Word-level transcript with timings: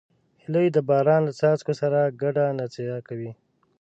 هیلۍ 0.41 0.67
د 0.71 0.77
باران 0.89 1.21
له 1.27 1.31
څاڅکو 1.39 1.73
سره 1.81 2.13
ګډه 2.21 2.45
نڅا 2.57 2.97
کوي 3.07 3.31